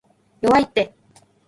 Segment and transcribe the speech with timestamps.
[0.41, 0.95] 弱いって